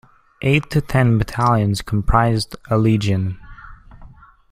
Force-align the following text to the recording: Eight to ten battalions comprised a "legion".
Eight 0.41 0.67
to 0.71 0.81
ten 0.81 1.19
battalions 1.19 1.83
comprised 1.83 2.55
a 2.71 2.77
"legion". 2.79 3.37